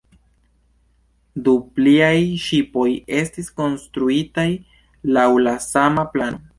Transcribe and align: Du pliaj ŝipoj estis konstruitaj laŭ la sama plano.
Du 1.47 1.53
pliaj 1.75 2.09
ŝipoj 2.47 2.89
estis 3.21 3.55
konstruitaj 3.63 4.51
laŭ 5.17 5.31
la 5.49 5.59
sama 5.73 6.13
plano. 6.17 6.47